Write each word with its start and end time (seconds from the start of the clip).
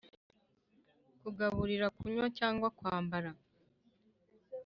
kugaburira, 1.21 1.87
kunywa 1.97 2.25
cyangwa 2.37 2.67
kwambara; 2.77 3.29